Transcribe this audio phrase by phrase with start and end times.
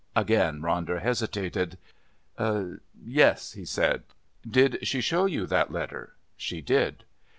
[0.15, 1.77] Again Ronder hesitated.
[3.05, 4.01] "Yes," he said.
[4.49, 7.03] "Did she show you that letter?" "She did."